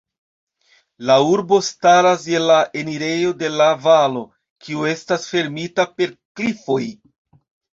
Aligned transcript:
La 1.09 1.17
urbo 1.33 1.59
staras 1.67 2.25
je 2.31 2.41
la 2.45 2.57
enirejo 2.81 3.35
de 3.43 3.51
la 3.59 3.69
valo, 3.85 4.25
kiu 4.65 4.89
estas 4.95 5.29
fermita 5.35 5.87
per 6.01 6.17
klifoj. 6.41 6.83